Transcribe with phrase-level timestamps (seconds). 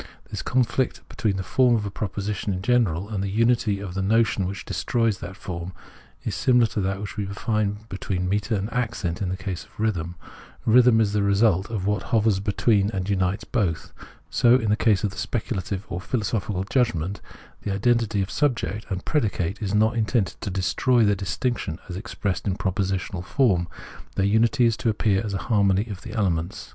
[0.31, 4.01] This conflict between the form of a proposition in general and the unity of the
[4.01, 5.73] notion which destroys that form,
[6.23, 10.15] is similar to what we find between metre and accent in the case of rhythm.
[10.65, 13.93] Rhythm is the result of what hovers between and unites both.
[14.31, 17.21] So in the case of the speculative or philosophical judg ment;
[17.61, 22.47] the identity of subject and predicate is not intended to destroy their distinction, as expressed
[22.47, 23.67] in propositional form;
[24.15, 26.69] their unity is to appear as a harmony of the elements.